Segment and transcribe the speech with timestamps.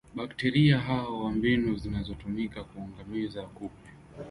[0.15, 3.89] bakteria hao na mbinu zinazotumika kuangamiza kupe